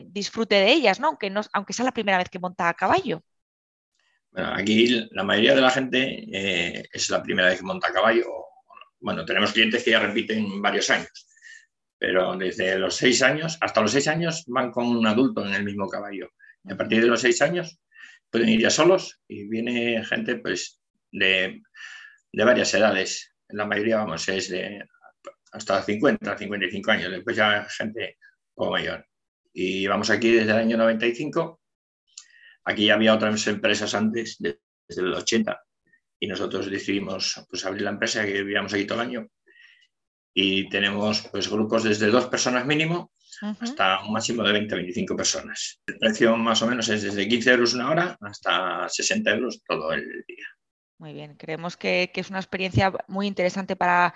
disfrute 0.07 0.55
de 0.55 0.71
ellas, 0.71 0.99
¿no? 0.99 1.07
Aunque, 1.07 1.29
no, 1.29 1.41
aunque 1.53 1.73
sea 1.73 1.85
la 1.85 1.93
primera 1.93 2.17
vez 2.17 2.29
que 2.29 2.39
monta 2.39 2.69
a 2.69 2.73
caballo. 2.73 3.23
Bueno, 4.31 4.53
aquí 4.53 4.87
la 5.11 5.23
mayoría 5.23 5.55
de 5.55 5.61
la 5.61 5.69
gente 5.69 6.25
eh, 6.31 6.89
es 6.91 7.09
la 7.09 7.21
primera 7.21 7.49
vez 7.49 7.59
que 7.59 7.65
monta 7.65 7.89
a 7.89 7.93
caballo. 7.93 8.25
Bueno, 8.99 9.25
tenemos 9.25 9.51
clientes 9.51 9.83
que 9.83 9.91
ya 9.91 9.99
repiten 9.99 10.61
varios 10.61 10.89
años, 10.89 11.27
pero 11.97 12.37
desde 12.37 12.77
los 12.79 12.95
seis 12.95 13.21
años, 13.23 13.57
hasta 13.59 13.81
los 13.81 13.91
seis 13.91 14.07
años 14.07 14.43
van 14.47 14.71
con 14.71 14.87
un 14.87 15.05
adulto 15.05 15.45
en 15.45 15.53
el 15.53 15.63
mismo 15.65 15.89
caballo. 15.89 16.29
a 16.69 16.75
partir 16.75 17.01
de 17.01 17.07
los 17.07 17.21
seis 17.21 17.41
años 17.41 17.79
pueden 18.29 18.49
ir 18.49 18.61
ya 18.61 18.69
solos 18.69 19.19
y 19.27 19.47
viene 19.49 20.05
gente 20.05 20.37
pues 20.37 20.79
de, 21.11 21.61
de 22.31 22.43
varias 22.43 22.73
edades. 22.73 23.33
La 23.49 23.65
mayoría, 23.65 23.97
vamos, 23.97 24.27
es 24.29 24.49
de 24.49 24.85
hasta 25.51 25.81
50, 25.83 26.37
55 26.37 26.91
años. 26.91 27.11
Después 27.11 27.35
ya 27.35 27.65
gente 27.65 28.17
un 28.55 28.55
poco 28.55 28.71
mayor. 28.71 29.05
Y 29.53 29.87
vamos 29.87 30.09
aquí 30.09 30.31
desde 30.31 30.51
el 30.51 30.57
año 30.57 30.77
95 30.77 31.61
Aquí 32.65 32.89
había 32.89 33.13
otras 33.13 33.47
empresas 33.47 33.93
antes, 33.95 34.37
desde 34.39 35.01
el 35.01 35.13
80, 35.13 35.59
y 36.19 36.27
nosotros 36.27 36.69
decidimos 36.69 37.43
pues, 37.49 37.65
abrir 37.65 37.81
la 37.83 37.91
empresa 37.91 38.25
que 38.25 38.43
vivíamos 38.43 38.73
aquí 38.73 38.85
todo 38.85 39.01
el 39.01 39.07
año. 39.07 39.27
Y 40.33 40.69
tenemos 40.69 41.27
pues, 41.31 41.49
grupos 41.49 41.83
desde 41.83 42.07
dos 42.07 42.27
personas 42.27 42.65
mínimo 42.65 43.11
hasta 43.59 44.03
un 44.05 44.13
máximo 44.13 44.43
de 44.43 44.67
20-25 44.67 45.15
personas. 45.15 45.81
El 45.87 45.97
precio 45.97 46.37
más 46.37 46.61
o 46.61 46.67
menos 46.67 46.87
es 46.89 47.01
desde 47.01 47.27
15 47.27 47.51
euros 47.51 47.73
una 47.73 47.89
hora 47.89 48.17
hasta 48.21 48.87
60 48.87 49.31
euros 49.31 49.63
todo 49.67 49.91
el 49.91 50.23
día. 50.27 50.45
Muy 51.01 51.13
bien, 51.13 51.35
creemos 51.35 51.77
que, 51.77 52.11
es 52.13 52.29
una 52.29 52.37
experiencia 52.37 52.93
muy 53.07 53.25
interesante 53.25 53.75
para, 53.75 54.13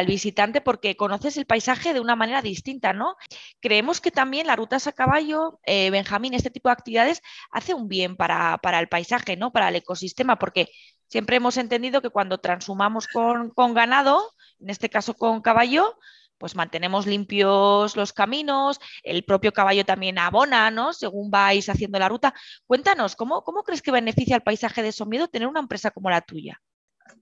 el 0.00 0.06
visitante 0.06 0.60
porque 0.60 0.96
conoces 0.96 1.36
el 1.36 1.46
paisaje 1.46 1.94
de 1.94 2.00
una 2.00 2.16
manera 2.16 2.42
distinta, 2.42 2.92
¿no? 2.92 3.14
Creemos 3.60 4.00
que 4.00 4.10
también 4.10 4.48
las 4.48 4.56
rutas 4.56 4.88
a 4.88 4.92
caballo, 4.92 5.60
eh, 5.64 5.88
Benjamín, 5.90 6.34
este 6.34 6.50
tipo 6.50 6.68
de 6.68 6.72
actividades 6.72 7.22
hace 7.52 7.74
un 7.74 7.86
bien 7.86 8.16
para, 8.16 8.58
el 8.80 8.88
paisaje, 8.88 9.36
¿no? 9.36 9.52
Para 9.52 9.68
el 9.68 9.76
ecosistema, 9.76 10.36
porque 10.36 10.68
siempre 11.06 11.36
hemos 11.36 11.58
entendido 11.58 12.02
que 12.02 12.10
cuando 12.10 12.38
transhumamos 12.38 13.06
con, 13.06 13.50
con 13.50 13.72
ganado, 13.72 14.32
en 14.58 14.70
este 14.70 14.90
caso 14.90 15.14
con 15.14 15.40
caballo, 15.42 15.96
pues 16.38 16.54
mantenemos 16.54 17.06
limpios 17.06 17.96
los 17.96 18.12
caminos, 18.12 18.80
el 19.02 19.24
propio 19.24 19.52
caballo 19.52 19.84
también 19.84 20.18
abona, 20.18 20.70
¿no? 20.70 20.92
Según 20.92 21.30
vais 21.30 21.68
haciendo 21.68 21.98
la 21.98 22.08
ruta. 22.08 22.34
Cuéntanos, 22.66 23.16
¿cómo, 23.16 23.42
cómo 23.42 23.62
crees 23.62 23.82
que 23.82 23.90
beneficia 23.90 24.36
al 24.36 24.42
paisaje 24.42 24.82
de 24.82 24.92
Somiedo 24.92 25.28
tener 25.28 25.48
una 25.48 25.60
empresa 25.60 25.90
como 25.90 26.10
la 26.10 26.20
tuya? 26.20 26.60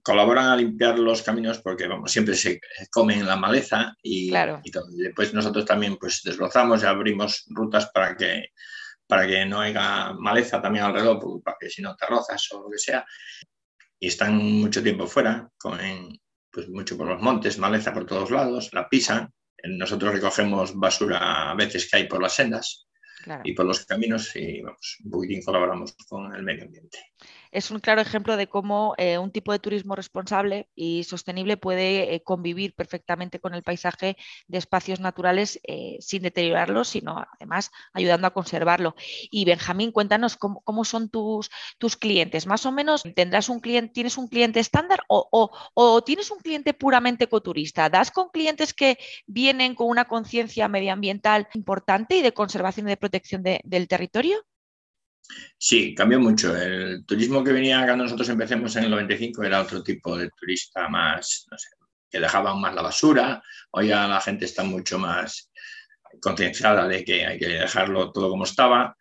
Colaboran 0.03 0.47
a 0.47 0.55
limpiar 0.55 0.97
los 0.99 1.21
caminos 1.21 1.59
porque 1.59 1.87
vamos, 1.87 2.11
siempre 2.11 2.35
se 2.35 2.59
comen 2.91 3.25
la 3.25 3.35
maleza 3.35 3.95
y, 4.01 4.31
después 4.97 5.33
nosotros 5.33 5.65
también 5.65 5.97
pues 5.97 6.21
desbrozamos 6.23 6.83
y 6.83 6.85
abrimos 6.85 7.45
rutas 7.47 7.89
para 7.91 8.15
que, 8.15 8.49
para 9.07 9.27
que 9.27 9.45
no 9.45 9.61
haya 9.61 10.13
maleza 10.13 10.61
también 10.61 10.85
alrededor, 10.85 11.19
porque 11.19 11.69
si 11.69 11.81
no 11.81 11.95
te 11.95 12.05
rozas 12.07 12.51
o 12.51 12.63
lo 12.63 12.69
que 12.69 12.77
sea. 12.77 13.05
Y 13.99 14.07
están 14.07 14.37
mucho 14.37 14.83
tiempo 14.83 15.07
fuera, 15.07 15.49
comen, 15.57 16.19
pues 16.55 16.69
mucho 16.69 16.97
por 16.97 17.07
los 17.07 17.21
montes, 17.21 17.59
maleza 17.59 17.93
por 17.93 18.05
todos 18.05 18.31
lados, 18.31 18.69
la 18.71 18.87
pisan. 18.87 19.33
Nosotros 19.61 20.13
recogemos 20.13 20.73
basura 20.73 21.51
a 21.51 21.55
veces 21.55 21.89
que 21.89 21.97
hay 21.97 22.07
por 22.07 22.21
las 22.21 22.33
sendas 22.33 22.87
y 23.43 23.53
por 23.53 23.65
los 23.65 23.85
caminos 23.85 24.33
y 24.35 24.61
vamos, 24.61 24.97
un 25.03 25.11
poquitín 25.11 25.43
colaboramos 25.43 25.95
con 26.07 26.33
el 26.33 26.43
medio 26.43 26.63
ambiente 26.63 26.99
es 27.51 27.71
un 27.71 27.79
claro 27.79 28.01
ejemplo 28.01 28.37
de 28.37 28.47
cómo 28.47 28.93
eh, 28.97 29.17
un 29.17 29.31
tipo 29.31 29.51
de 29.51 29.59
turismo 29.59 29.95
responsable 29.95 30.69
y 30.75 31.03
sostenible 31.03 31.57
puede 31.57 32.13
eh, 32.13 32.23
convivir 32.23 32.73
perfectamente 32.75 33.39
con 33.39 33.53
el 33.53 33.63
paisaje 33.63 34.17
de 34.47 34.57
espacios 34.57 34.99
naturales 34.99 35.59
eh, 35.63 35.97
sin 35.99 36.23
deteriorarlos, 36.23 36.89
sino 36.89 37.25
además 37.35 37.71
ayudando 37.93 38.27
a 38.27 38.33
conservarlo. 38.33 38.95
Y 39.31 39.45
Benjamín, 39.45 39.91
cuéntanos 39.91 40.37
cómo, 40.37 40.85
son 40.85 41.09
tus, 41.09 41.49
tus, 41.77 41.95
clientes. 41.97 42.45
Más 42.45 42.65
o 42.65 42.71
menos, 42.71 43.03
¿tendrás 43.15 43.49
un 43.49 43.59
cliente, 43.59 43.93
¿tienes 43.93 44.17
un 44.17 44.27
cliente 44.27 44.59
estándar 44.59 45.01
o, 45.07 46.03
tienes 46.05 46.31
un 46.31 46.39
cliente 46.39 46.73
puramente 46.73 47.25
ecoturista? 47.25 47.89
¿Das 47.89 48.11
con 48.11 48.29
clientes 48.29 48.73
que 48.73 48.97
vienen 49.25 49.75
con 49.75 49.87
una 49.87 50.05
conciencia 50.05 50.67
medioambiental 50.67 51.47
importante 51.53 52.17
y 52.17 52.21
de 52.21 52.33
conservación 52.33 52.87
y 52.87 52.91
de 52.91 52.97
protección 52.97 53.43
del 53.43 53.87
territorio? 53.87 54.45
Sí, 55.57 55.95
cambió 55.95 56.19
mucho. 56.19 56.55
El 56.55 57.05
turismo 57.05 57.43
que 57.43 57.51
venía 57.51 57.83
cuando 57.85 58.03
nosotros 58.03 58.29
empecemos 58.29 58.75
en 58.75 58.85
el 58.85 58.91
95 58.91 59.43
era 59.43 59.61
otro 59.61 59.83
tipo 59.83 60.17
de 60.17 60.29
turista 60.39 60.87
más, 60.89 61.45
no 61.49 61.57
sé, 61.57 61.69
que 62.09 62.19
dejaban 62.19 62.59
más 62.61 62.73
la 62.75 62.81
basura. 62.81 63.43
Hoy 63.71 63.87
ya 63.87 64.07
la 64.07 64.21
gente 64.21 64.45
está 64.45 64.63
mucho 64.63 64.99
más 64.99 65.51
concienciada 66.21 66.87
de 66.87 67.03
que 67.03 67.25
hay 67.25 67.39
que 67.39 67.47
dejarlo 67.47 68.11
todo 68.11 68.29
como 68.29 68.43
estaba. 68.43 68.95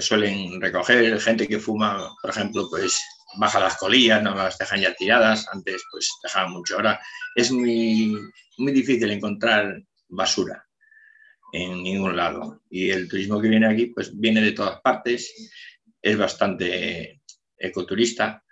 suelen 0.00 0.60
recoger 0.60 1.20
gente 1.20 1.48
que 1.48 1.58
fuma, 1.58 2.14
por 2.20 2.30
ejemplo, 2.30 2.68
pues 2.70 3.00
baja 3.36 3.60
las 3.60 3.76
colillas, 3.76 4.22
no 4.22 4.34
las 4.34 4.58
dejan 4.58 4.80
ya 4.80 4.94
tiradas. 4.94 5.46
Antes 5.52 5.82
pues 5.90 6.10
dejaban 6.22 6.52
mucho. 6.52 6.76
Ahora 6.76 7.00
es 7.34 7.50
muy, 7.50 8.16
muy 8.58 8.72
difícil 8.72 9.10
encontrar 9.10 9.82
basura 10.08 10.64
en 11.52 11.82
ningún 11.82 12.16
lado. 12.16 12.62
Y 12.70 12.90
el 12.90 13.08
turismo 13.08 13.40
que 13.40 13.48
viene 13.48 13.66
aquí, 13.66 13.86
pues 13.86 14.18
viene 14.18 14.40
de 14.40 14.52
todas 14.52 14.80
partes, 14.80 15.52
es 16.00 16.18
bastante 16.18 17.20
ecoturista, 17.56 18.42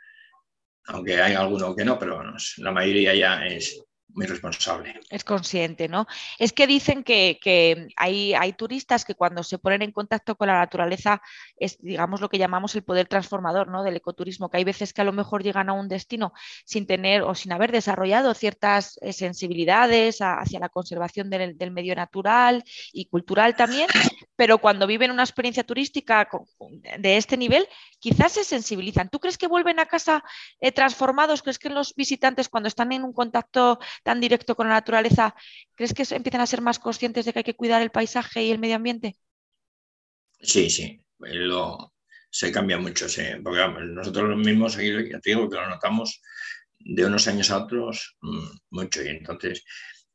aunque 0.85 1.21
hay 1.21 1.35
alguno 1.35 1.75
que 1.75 1.85
no, 1.85 1.99
pero 1.99 2.23
la 2.59 2.73
mayoría 2.73 3.15
ya 3.15 3.47
es 3.47 3.83
muy 4.15 4.27
responsable. 4.27 5.01
Es 5.09 5.25
consciente, 5.25 5.89
¿no? 5.89 6.07
Es 6.39 6.53
que 6.53 6.67
dicen 6.67 7.03
que, 7.03 7.39
hay, 7.97 8.35
hay, 8.35 8.53
turistas 8.53 9.05
que 9.05 9.15
cuando 9.15 9.43
se 9.43 9.59
ponen 9.59 9.83
en 9.83 9.93
contacto 9.93 10.37
con 10.37 10.49
la 10.49 10.59
naturaleza 10.59 11.23
es, 11.57 11.79
digamos, 11.81 12.21
lo 12.21 12.29
que 12.29 12.39
llamamos 12.39 12.75
el 12.75 12.83
poder 12.83 13.07
transformador, 13.07 13.69
¿no? 13.69 13.83
Del 13.83 13.97
ecoturismo, 13.97 14.51
que 14.51 14.59
hay 14.59 14.65
veces 14.65 14.93
que 14.93 15.01
a 15.01 15.05
lo 15.05 15.13
mejor 15.13 15.43
llegan 15.43 15.69
a 15.69 15.73
un 15.73 15.89
destino 15.89 16.33
sin 16.65 16.87
tener 16.87 17.23
o 17.23 17.35
sin 17.35 17.53
haber 17.53 17.73
desarrollado 17.73 18.35
ciertas 18.35 18.99
eh, 19.03 19.13
sensibilidades 19.13 20.19
hacia 20.21 20.61
la 20.61 20.69
conservación 20.69 21.31
del, 21.31 21.71
medio 21.71 21.95
natural 21.95 22.65
y 22.93 23.07
cultural 23.07 23.55
también, 23.55 23.87
pero 24.37 24.59
cuando 24.59 24.87
viven 24.87 25.11
una 25.11 25.23
experiencia 25.23 25.65
turística 25.65 26.29
de 26.99 27.17
este 27.17 27.37
nivel, 27.37 27.67
quizás 27.99 28.33
se 28.33 28.45
sensibilizan. 28.45 29.09
¿Tú 29.09 29.21
crees 29.21 29.39
que 29.39 29.47
vuelven 29.47 29.79
a 29.79 29.87
casa 29.87 30.25
eh, 30.61 30.73
transformados? 30.73 31.43
¿Crees 31.43 31.59
que 31.59 31.69
los 31.69 31.95
visitantes 31.95 32.49
cuando 32.49 32.69
están 32.69 32.93
en 32.93 33.05
un 33.05 33.13
contacto 33.13 33.79
tan 34.03 34.21
directo 34.21 34.55
con 34.57 34.69
la 34.69 34.75
naturaleza, 34.75 35.35
¿crees 35.75 35.95
que 35.95 36.05
empiezan 36.15 36.41
a 36.41 36.47
ser 36.47 36.61
más 36.61 36.79
conscientes 36.79 37.25
de 37.25 37.33
que 37.33 37.41
hay 37.41 37.45
que 37.45 37.57
cuidar 37.57 37.83
el 37.83 37.91
paisaje 37.91 38.45
y 38.45 38.51
el 38.51 38.59
medio 38.59 38.77
ambiente? 38.77 39.17
Sí, 40.41 40.71
sí, 40.71 41.01
se 42.31 42.53
cambia 42.53 42.79
mucho, 42.79 43.07
porque 43.43 43.69
nosotros 43.87 44.37
mismos, 44.37 44.77
ya 44.77 45.21
te 45.21 45.31
digo 45.31 45.49
que 45.49 45.57
lo 45.57 45.69
notamos 45.69 46.21
de 46.79 47.05
unos 47.05 47.27
años 47.29 47.51
a 47.51 47.65
otros 47.65 48.17
mm, 48.23 48.49
mucho 48.71 49.03
y 49.03 49.09
entonces 49.09 49.65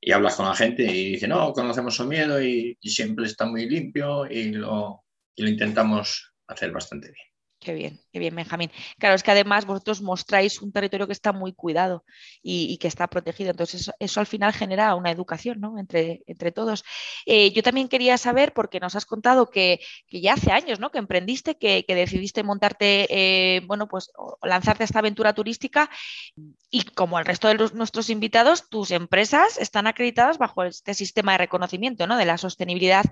y 0.02 0.12
hablas 0.12 0.36
con 0.36 0.48
la 0.48 0.56
gente 0.56 0.84
y 0.84 1.12
dice 1.12 1.28
no, 1.28 1.54
conocemos 1.54 1.96
su 1.96 2.06
miedo 2.06 2.42
y, 2.42 2.78
siempre 2.82 3.26
está 3.26 3.46
muy 3.46 3.70
limpio 3.70 4.26
y 4.30 4.52
lo 4.52 5.04
intentamos 5.38 6.34
hacer 6.48 6.72
bastante 6.72 7.08
bien. 7.12 7.35
Qué 7.66 7.74
bien, 7.74 8.00
qué 8.14 8.20
bien, 8.20 8.36
Benjamín. 8.36 8.70
Claro, 9.00 9.16
es 9.16 9.24
que 9.24 9.32
además 9.32 9.66
vosotros 9.66 10.00
mostráis 10.00 10.62
un 10.62 10.72
territorio 10.72 11.08
que 11.08 11.14
está 11.14 11.34
muy 11.34 11.52
cuidado 11.52 12.06
y, 12.44 12.78
que 12.78 12.88
está 12.88 13.08
protegido. 13.08 13.50
Entonces, 13.50 13.90
eso, 13.98 14.20
al 14.20 14.28
final 14.28 14.54
genera 14.54 14.94
una 14.94 15.10
educación 15.10 15.60
¿no? 15.62 15.80
entre, 15.80 16.22
entre 16.28 16.52
todos. 16.52 16.84
Eh, 17.26 17.52
yo 17.54 17.64
también 17.64 17.88
quería 17.88 18.20
saber, 18.20 18.54
porque 18.54 18.80
nos 18.80 18.94
has 18.94 19.08
contado 19.08 19.50
que, 19.50 19.80
ya 20.12 20.34
hace 20.34 20.52
años 20.52 20.80
¿no? 20.80 20.92
que 20.92 21.00
emprendiste, 21.00 21.58
que, 21.58 21.84
decidiste 21.88 22.44
montarte, 22.44 23.08
eh, 23.10 23.62
bueno, 23.66 23.88
pues 23.88 24.12
lanzarte 24.44 24.84
esta 24.84 25.00
aventura 25.00 25.34
turística. 25.34 25.90
Y 26.70 26.84
como 26.84 27.18
el 27.18 27.26
resto 27.26 27.48
de 27.48 27.56
nuestros 27.74 28.12
invitados, 28.12 28.70
tus 28.70 28.92
empresas 28.92 29.58
están 29.58 29.88
acreditadas 29.88 30.38
bajo 30.38 30.64
este 30.66 30.94
sistema 30.94 31.32
de 31.32 31.40
reconocimiento 31.40 32.06
¿no? 32.06 32.16
de 32.18 32.26
la 32.26 32.38
sostenibilidad 32.38 33.06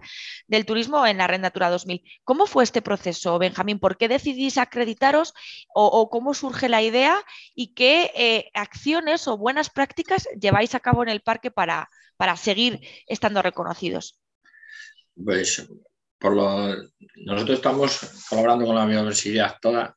del 0.47 0.67
turismo 0.67 1.07
en 1.07 1.17
la 1.17 1.25
Red 1.25 1.39
Natura 1.39 1.71
2000. 1.71 2.03
¿Cómo 2.23 2.45
fue 2.45 2.63
este 2.65 2.83
proceso, 2.83 3.39
Benjamín? 3.39 3.79
¿Por 3.79 3.97
qué 3.97 4.07
decidiste 4.07 4.42
acreditaros 4.57 5.33
o, 5.73 6.09
cómo 6.09 6.33
surge 6.33 6.69
la 6.69 6.81
idea 6.81 7.23
y 7.55 7.73
qué 7.73 8.11
eh, 8.15 8.49
acciones 8.53 9.27
o 9.27 9.37
buenas 9.37 9.69
prácticas 9.69 10.27
lleváis 10.39 10.75
a 10.75 10.79
cabo 10.79 11.03
en 11.03 11.09
el 11.09 11.21
parque 11.21 11.51
para, 11.51 11.89
para 12.17 12.35
seguir 12.37 12.79
estando 13.07 13.41
reconocidos? 13.41 14.19
Pues 15.15 15.67
por 16.17 16.35
lo, 16.35 16.75
nosotros 17.17 17.57
estamos 17.57 18.25
colaborando 18.29 18.65
con 18.65 18.75
la 18.75 18.85
biodiversidad 18.85 19.57
toda 19.61 19.95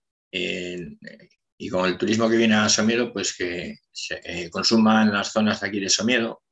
y 1.58 1.68
con 1.68 1.86
el 1.88 1.96
turismo 1.96 2.28
que 2.28 2.36
viene 2.36 2.54
a 2.54 2.68
Somiedo, 2.68 3.12
pues 3.12 3.34
que 3.34 3.78
se 3.90 4.20
eh, 4.24 4.50
consuma 4.50 5.02
en 5.02 5.12
las 5.12 5.32
zonas 5.32 5.60
de 5.60 5.68
aquí 5.68 5.80
de 5.80 5.88
Somiedo, 5.88 6.42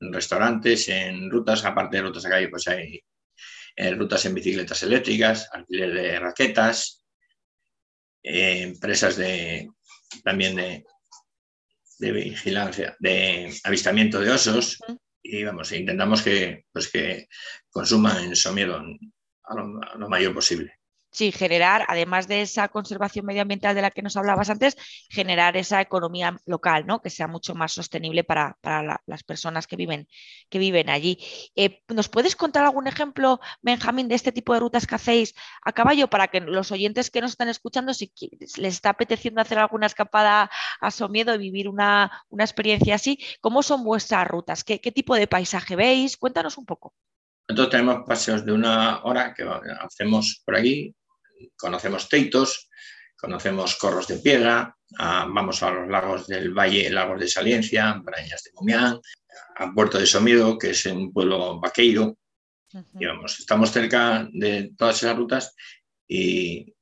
en 0.00 0.12
restaurantes, 0.12 0.88
en 0.88 1.30
rutas, 1.30 1.64
aparte 1.64 1.96
de 1.96 2.02
rutas 2.02 2.26
a 2.26 2.30
calle, 2.30 2.48
pues 2.48 2.68
hay 2.68 3.00
eh, 3.76 3.90
rutas 3.94 4.24
en 4.26 4.34
bicicletas 4.34 4.82
eléctricas, 4.84 5.48
alquiler 5.52 5.92
de 5.92 6.20
raquetas, 6.20 7.03
eh, 8.24 8.62
empresas 8.62 9.16
de, 9.16 9.70
también 10.24 10.56
de, 10.56 10.84
de, 11.98 12.12
vigilancia, 12.12 12.96
de 12.98 13.56
avistamiento 13.62 14.20
de 14.20 14.32
osos, 14.32 14.78
y 15.22 15.44
vamos, 15.44 15.70
intentamos 15.70 16.22
que, 16.22 16.64
pues 16.72 16.90
que 16.90 17.28
consuman 17.70 18.24
en 18.24 18.34
Somiedo 18.36 18.76
a 18.76 19.54
lo 19.54 20.08
mayor 20.08 20.34
posible 20.34 20.78
sí, 21.14 21.30
generar, 21.32 21.84
además 21.88 22.26
de 22.28 22.42
esa 22.42 22.68
conservación 22.68 23.24
medioambiental 23.24 23.74
de 23.74 23.82
la 23.82 23.90
que 23.92 24.02
nos 24.02 24.16
hablabas 24.16 24.50
antes, 24.50 24.76
generar 25.08 25.56
esa 25.56 25.80
economía 25.80 26.36
local, 26.44 26.86
¿no? 26.86 27.00
que 27.00 27.08
sea 27.08 27.28
mucho 27.28 27.54
más 27.54 27.72
sostenible 27.72 28.24
para, 28.24 28.58
las 29.06 29.22
personas 29.22 29.66
que 29.66 29.76
viven, 29.76 30.08
que 30.50 30.58
viven 30.58 30.90
allí. 30.90 31.18
Eh, 31.54 31.82
¿Nos 31.88 32.08
puedes 32.08 32.34
contar 32.34 32.64
algún 32.64 32.88
ejemplo, 32.88 33.40
Benjamín, 33.62 34.08
de 34.08 34.16
este 34.16 34.32
tipo 34.32 34.54
de 34.54 34.60
rutas 34.60 34.86
que 34.86 34.96
hacéis 34.96 35.34
a 35.62 35.72
caballo 35.72 36.08
para 36.08 36.28
que 36.28 36.40
los 36.40 36.72
oyentes 36.72 37.10
que 37.10 37.20
nos 37.20 37.30
están 37.32 37.48
escuchando, 37.48 37.94
si 37.94 38.12
les 38.56 38.74
está 38.74 38.90
apeteciendo 38.90 39.40
hacer 39.40 39.58
alguna 39.58 39.86
escapada 39.86 40.50
a 40.80 40.90
Somiedo 40.90 41.34
y 41.34 41.38
vivir 41.38 41.68
una, 41.68 42.10
experiencia 42.38 42.96
así, 42.96 43.18
¿cómo 43.40 43.62
son 43.62 43.84
vuestras 43.84 44.26
rutas? 44.26 44.64
¿Qué, 44.64 44.80
¿Qué 44.80 44.90
tipo 44.90 45.14
de 45.14 45.28
paisaje 45.28 45.76
veis? 45.76 46.16
Cuéntanos 46.16 46.58
un 46.58 46.66
poco. 46.66 46.92
Nosotros 47.48 47.70
tenemos 47.70 48.04
paseos 48.06 48.44
de 48.44 48.52
una 48.52 49.02
hora 49.04 49.34
que 49.34 49.44
hacemos 49.80 50.42
por 50.46 50.56
aquí, 50.56 50.94
conocemos 51.56 52.08
teitos, 52.08 52.70
conocemos 53.16 53.76
corros 53.76 54.06
de 54.08 54.18
piedra, 54.18 54.76
vamos 54.98 55.62
a 55.62 55.70
los 55.70 55.88
lagos 55.88 56.26
del 56.26 56.52
Valle, 56.52 56.90
lagos 56.90 57.20
de 57.20 57.28
Saliencia, 57.28 57.94
Brañas 58.02 58.42
de 58.44 58.52
Mumián, 58.54 59.00
a 59.56 59.72
Puerto 59.72 59.98
de 59.98 60.06
Somido, 60.06 60.58
que 60.58 60.70
es 60.70 60.86
un 60.86 61.12
pueblo 61.12 61.58
vaqueiro. 61.60 62.18
estamos 63.38 63.70
cerca 63.70 64.28
de 64.32 64.72
todas 64.76 64.96
esas 64.96 65.16
rutas 65.16 65.54
y, 66.06 66.74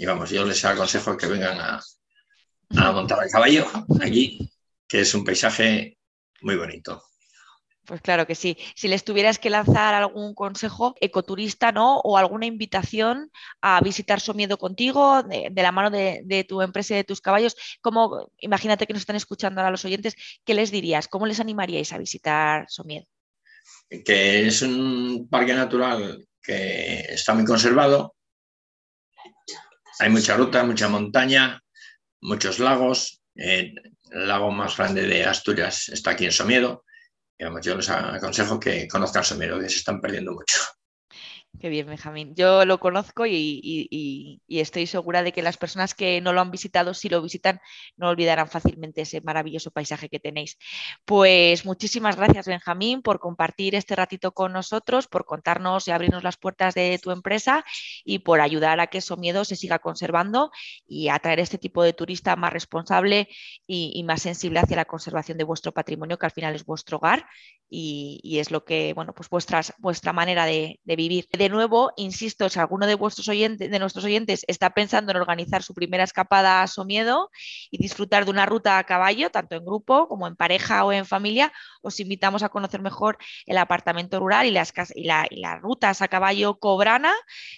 vamos, 0.00 0.30
yo 0.30 0.44
les 0.44 0.64
aconsejo 0.64 1.16
que 1.16 1.26
vengan 1.26 1.60
a, 1.60 1.80
a 2.76 2.92
montar 2.92 3.22
el 3.22 3.30
caballo 3.30 3.66
allí, 4.00 4.50
que 4.88 5.00
es 5.00 5.14
un 5.14 5.24
paisaje 5.24 5.98
muy 6.40 6.56
bonito. 6.56 7.02
Pues 7.86 8.00
claro 8.00 8.26
que 8.26 8.34
sí. 8.34 8.56
Si 8.74 8.88
les 8.88 9.04
tuvieras 9.04 9.38
que 9.38 9.50
lanzar 9.50 9.92
algún 9.92 10.34
consejo 10.34 10.94
ecoturista, 11.00 11.70
¿no? 11.70 11.98
O 11.98 12.16
alguna 12.16 12.46
invitación 12.46 13.30
a 13.60 13.80
visitar 13.82 14.20
Somiedo 14.20 14.56
contigo, 14.56 15.22
de, 15.22 15.50
la 15.54 15.72
mano 15.72 15.90
de, 15.90 16.46
tu 16.48 16.62
empresa 16.62 16.94
y 16.94 16.96
de 16.98 17.04
tus 17.04 17.20
caballos, 17.20 17.56
como 17.82 18.30
imagínate 18.38 18.86
que 18.86 18.94
nos 18.94 19.02
están 19.02 19.16
escuchando 19.16 19.60
ahora 19.60 19.70
los 19.70 19.84
oyentes, 19.84 20.16
¿qué 20.44 20.54
les 20.54 20.70
dirías? 20.70 21.08
¿Cómo 21.08 21.26
les 21.26 21.40
animaríais 21.40 21.92
a 21.92 21.98
visitar 21.98 22.64
Somiedo? 22.68 23.06
Que 24.04 24.46
es 24.46 24.62
un 24.62 25.28
parque 25.30 25.52
natural 25.52 26.26
que 26.42 27.00
está 27.10 27.34
muy 27.34 27.44
conservado. 27.44 28.14
Hay 29.98 30.08
mucha 30.08 30.36
ruta, 30.36 30.64
mucha 30.64 30.88
montaña, 30.88 31.62
muchos 32.22 32.58
lagos. 32.58 33.20
el 33.34 33.74
lago 34.10 34.50
más 34.52 34.76
grande 34.76 35.06
de 35.06 35.24
Asturias 35.24 35.88
está 35.90 36.12
aquí 36.12 36.24
en 36.24 36.32
Somiedo 36.32 36.84
yo 37.38 37.76
les 37.76 37.90
aconsejo 37.90 38.60
que 38.60 38.86
conozcan 38.88 39.24
Somero, 39.24 39.58
que 39.58 39.68
se 39.68 39.78
están 39.78 40.00
perdiendo 40.00 40.32
mucho. 40.32 40.60
Qué 41.60 41.68
bien, 41.68 41.86
Benjamín. 41.86 42.34
Yo 42.34 42.64
lo 42.64 42.78
conozco 42.78 43.24
y, 43.26 44.40
estoy 44.48 44.86
segura 44.86 45.22
de 45.22 45.32
que 45.32 45.40
las 45.40 45.56
personas 45.56 45.94
que 45.94 46.20
no 46.20 46.32
lo 46.32 46.40
han 46.40 46.50
visitado, 46.50 46.94
si 46.94 47.08
lo 47.08 47.22
visitan, 47.22 47.60
no 47.96 48.08
olvidarán 48.08 48.48
fácilmente 48.48 49.02
ese 49.02 49.20
maravilloso 49.20 49.70
paisaje 49.70 50.08
que 50.08 50.18
tenéis. 50.18 50.58
Pues 51.04 51.64
muchísimas 51.64 52.16
gracias, 52.16 52.46
Benjamín, 52.46 53.02
por 53.02 53.20
compartir 53.20 53.76
este 53.76 53.94
ratito 53.94 54.32
con 54.32 54.52
nosotros, 54.52 55.06
por 55.06 55.24
contarnos 55.26 55.86
y 55.86 55.92
abrirnos 55.92 56.24
las 56.24 56.36
puertas 56.36 56.74
de 56.74 56.98
tu 57.02 57.12
empresa 57.12 57.64
y 58.04 58.18
por 58.18 58.40
ayudar 58.40 58.80
a 58.80 58.88
que 58.88 59.00
Somiedo 59.00 59.44
se 59.44 59.56
siga 59.56 59.78
conservando 59.78 60.50
y 60.86 61.08
atraer 61.08 61.40
este 61.40 61.58
tipo 61.58 61.82
de 61.82 61.92
turista 61.92 62.36
más 62.36 62.52
responsable 62.52 63.28
y, 63.66 64.02
más 64.04 64.22
sensible 64.22 64.58
hacia 64.58 64.76
la 64.76 64.84
conservación 64.84 65.38
de 65.38 65.44
vuestro 65.44 65.72
patrimonio, 65.72 66.18
que 66.18 66.26
al 66.26 66.32
final 66.32 66.54
es 66.54 66.64
vuestro 66.64 66.98
hogar 66.98 67.26
y, 67.76 68.38
es 68.38 68.50
lo 68.50 68.64
que, 68.64 68.92
bueno, 68.94 69.12
pues 69.12 69.28
vuestras, 69.28 69.72
vuestra 69.78 70.12
manera 70.12 70.46
de, 70.46 70.78
vivir 70.84 71.26
de 71.32 71.48
nuevo, 71.48 71.92
insisto, 71.96 72.48
si 72.48 72.60
alguno 72.60 72.86
de, 72.86 72.94
vuestros 72.94 73.28
oyentes, 73.28 73.68
de 73.68 73.78
nuestros 73.80 74.04
oyentes 74.04 74.44
está 74.46 74.70
pensando 74.70 75.10
en 75.10 75.18
organizar 75.18 75.62
su 75.62 75.74
primera 75.74 76.04
escapada 76.04 76.62
a 76.62 76.66
Somiedo 76.68 77.30
y 77.70 77.78
disfrutar 77.78 78.26
de 78.26 78.30
una 78.30 78.46
ruta 78.46 78.78
a 78.78 78.84
caballo, 78.84 79.30
tanto 79.30 79.56
en 79.56 79.64
grupo 79.64 80.06
como 80.06 80.28
en 80.28 80.36
pareja 80.36 80.84
o 80.84 80.92
en 80.92 81.04
familia, 81.04 81.52
os 81.82 81.98
invitamos 81.98 82.44
a 82.44 82.48
conocer 82.48 82.80
mejor 82.80 83.18
el 83.46 83.58
apartamento 83.58 84.20
rural 84.20 84.46
y 84.46 84.52
las, 84.52 84.72
y 84.94 85.04
las 85.04 85.60
rutas 85.60 86.00
a 86.00 86.08
caballo 86.08 86.58
cobrana, 86.58 87.12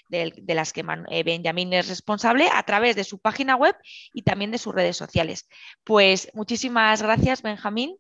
de, 0.09 0.33
las 0.49 0.73
que 0.73 0.85
eh, 1.11 1.23
Benjamín 1.25 1.75
es 1.75 1.89
responsable, 1.89 2.49
a 2.53 2.63
través 2.63 2.97
de 2.97 3.05
su 3.05 3.19
página 3.19 3.55
web 3.57 3.77
y 4.15 4.23
también 4.23 4.51
de 4.51 4.59
sus 4.59 4.75
redes 4.75 4.97
sociales. 4.97 5.47
Pues 5.85 6.31
muchísimas 6.33 7.03
gracias, 7.03 7.43
Benjamín. 7.43 7.97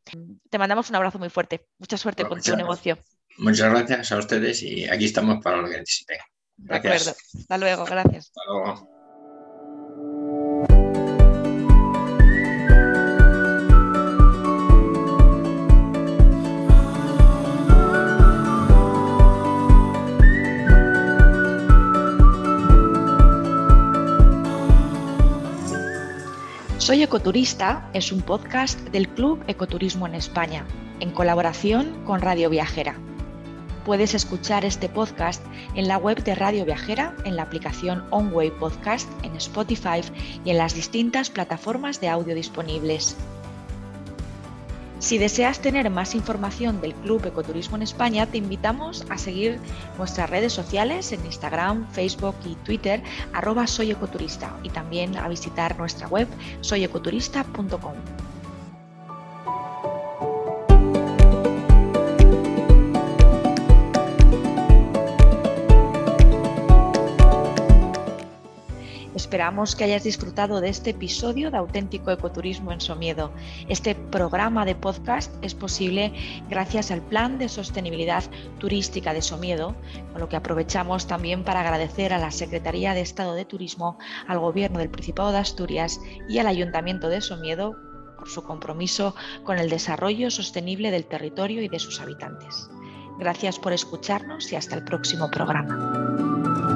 Te 0.48 0.58
mandamos 0.58 0.88
un 0.88 0.96
abrazo 0.96 1.18
muy 1.18 1.28
fuerte. 1.28 1.66
Mucha 1.78 1.98
suerte 2.06 2.24
con 2.24 2.40
tu 2.40 2.56
negocio. 2.56 2.98
Muchas 3.38 3.70
gracias 3.70 4.12
a 4.12 4.18
ustedes 4.18 4.62
y 4.62 4.88
aquí 4.88 5.06
estamos 5.06 5.42
para 5.42 5.56
lo 5.56 5.68
que 5.68 5.78
necesiten. 5.78 6.18
Gracias. 6.56 7.04
De 7.04 7.10
acuerdo. 7.10 7.18
Hasta 7.40 7.58
luego, 7.58 7.84
gracias. 7.84 8.26
Hasta 8.26 8.40
luego. 8.48 8.96
Soy 26.78 27.02
Ecoturista 27.02 27.90
es 27.92 28.12
un 28.12 28.22
podcast 28.22 28.78
del 28.90 29.08
Club 29.08 29.42
Ecoturismo 29.48 30.06
en 30.06 30.14
España, 30.14 30.64
en 31.00 31.10
colaboración 31.10 32.04
con 32.04 32.20
Radio 32.20 32.50
Viajera. 32.50 32.96
Puedes 33.84 34.14
escuchar 34.14 34.64
este 34.64 34.88
podcast 34.88 35.44
en 35.76 35.86
la 35.86 35.96
web 35.96 36.22
de 36.24 36.34
Radio 36.34 36.64
Viajera, 36.64 37.14
en 37.24 37.36
la 37.36 37.42
aplicación 37.42 38.04
OnWay 38.10 38.50
Podcast, 38.50 39.08
en 39.22 39.36
Spotify 39.36 40.00
y 40.44 40.50
en 40.50 40.58
las 40.58 40.74
distintas 40.74 41.30
plataformas 41.30 42.00
de 42.00 42.08
audio 42.08 42.34
disponibles. 42.34 43.16
Si 44.98 45.18
deseas 45.18 45.60
tener 45.60 45.88
más 45.88 46.16
información 46.16 46.80
del 46.80 46.94
Club 46.94 47.26
Ecoturismo 47.26 47.76
en 47.76 47.82
España, 47.82 48.26
te 48.26 48.38
invitamos 48.38 49.04
a 49.08 49.18
seguir 49.18 49.60
nuestras 49.98 50.30
redes 50.30 50.52
sociales 50.52 51.12
en 51.12 51.24
Instagram, 51.24 51.88
Facebook 51.92 52.34
y 52.44 52.54
Twitter, 52.56 53.04
arroba 53.32 53.68
soyecoturista 53.68 54.58
y 54.64 54.70
también 54.70 55.16
a 55.16 55.28
visitar 55.28 55.78
nuestra 55.78 56.08
web 56.08 56.26
soyecoturista.com. 56.60 58.25
Esperamos 69.26 69.74
que 69.74 69.82
hayas 69.82 70.04
disfrutado 70.04 70.60
de 70.60 70.68
este 70.68 70.90
episodio 70.90 71.50
de 71.50 71.56
Auténtico 71.56 72.12
Ecoturismo 72.12 72.70
en 72.70 72.80
Somiedo. 72.80 73.32
Este 73.68 73.96
programa 73.96 74.64
de 74.64 74.76
podcast 74.76 75.34
es 75.42 75.52
posible 75.52 76.12
gracias 76.48 76.92
al 76.92 77.02
Plan 77.02 77.36
de 77.36 77.48
Sostenibilidad 77.48 78.22
Turística 78.60 79.12
de 79.12 79.22
Somiedo, 79.22 79.74
con 80.12 80.20
lo 80.20 80.28
que 80.28 80.36
aprovechamos 80.36 81.08
también 81.08 81.42
para 81.42 81.62
agradecer 81.62 82.12
a 82.12 82.18
la 82.18 82.30
Secretaría 82.30 82.94
de 82.94 83.00
Estado 83.00 83.34
de 83.34 83.44
Turismo, 83.44 83.98
al 84.28 84.38
Gobierno 84.38 84.78
del 84.78 84.90
Principado 84.90 85.32
de 85.32 85.38
Asturias 85.38 85.98
y 86.28 86.38
al 86.38 86.46
Ayuntamiento 86.46 87.08
de 87.08 87.20
Somiedo 87.20 87.74
por 88.16 88.28
su 88.28 88.44
compromiso 88.44 89.16
con 89.42 89.58
el 89.58 89.68
desarrollo 89.68 90.30
sostenible 90.30 90.92
del 90.92 91.06
territorio 91.06 91.62
y 91.62 91.68
de 91.68 91.80
sus 91.80 92.00
habitantes. 92.00 92.70
Gracias 93.18 93.58
por 93.58 93.72
escucharnos 93.72 94.52
y 94.52 94.54
hasta 94.54 94.76
el 94.76 94.84
próximo 94.84 95.28
programa. 95.32 96.75